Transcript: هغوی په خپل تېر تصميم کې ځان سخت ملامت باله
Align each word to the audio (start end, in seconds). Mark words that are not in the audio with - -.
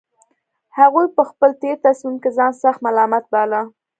هغوی 0.77 1.07
په 1.15 1.23
خپل 1.29 1.49
تېر 1.61 1.75
تصميم 1.85 2.15
کې 2.23 2.29
ځان 2.37 2.51
سخت 2.63 2.79
ملامت 2.85 3.25
باله 3.33 3.61